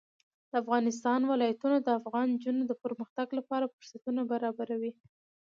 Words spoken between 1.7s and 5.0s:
د افغان نجونو د پرمختګ لپاره فرصتونه برابروي.